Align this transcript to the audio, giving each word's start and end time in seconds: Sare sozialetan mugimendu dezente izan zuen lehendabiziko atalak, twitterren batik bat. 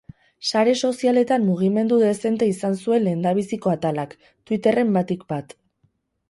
Sare 0.51 0.71
sozialetan 0.87 1.43
mugimendu 1.49 1.99
dezente 2.03 2.47
izan 2.53 2.79
zuen 2.85 3.05
lehendabiziko 3.09 3.75
atalak, 3.75 4.17
twitterren 4.49 4.91
batik 4.99 5.25
bat. 5.35 5.55